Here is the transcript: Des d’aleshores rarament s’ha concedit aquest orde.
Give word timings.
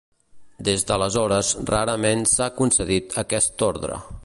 Des 0.69 0.85
d’aleshores 0.91 1.51
rarament 1.73 2.25
s’ha 2.33 2.49
concedit 2.63 3.17
aquest 3.25 3.67
orde. 3.71 4.03